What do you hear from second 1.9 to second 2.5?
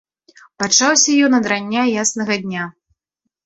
яснага